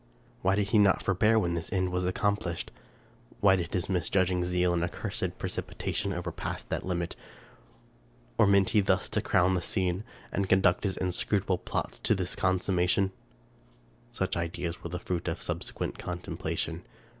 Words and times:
Why 0.41 0.55
did 0.55 0.69
he 0.69 0.79
not 0.79 1.03
forbear 1.03 1.37
when 1.37 1.53
this 1.53 1.71
end 1.71 1.91
was 1.91 2.07
accomplished? 2.07 2.71
Why 3.39 3.55
did 3.55 3.71
his 3.71 3.87
misjudging 3.87 4.43
zeal 4.43 4.73
and 4.73 4.83
accursed 4.83 5.37
precipitation 5.37 6.11
overpass 6.11 6.63
that 6.63 6.83
limit? 6.83 7.15
Or 8.39 8.47
meant 8.47 8.71
he 8.71 8.81
thus 8.81 9.07
to 9.09 9.21
crown 9.21 9.53
the 9.53 9.61
scene, 9.61 10.03
and 10.31 10.49
conduct 10.49 10.85
his 10.85 10.97
inscrutable 10.97 11.59
plots 11.59 11.99
to 11.99 12.15
this 12.15 12.35
consummation? 12.35 13.11
Such 14.11 14.35
ideas 14.35 14.81
were 14.83 14.89
the 14.89 14.97
fruit 14.97 15.27
of 15.27 15.39
subsequent 15.39 15.99
contemplation. 15.99 16.81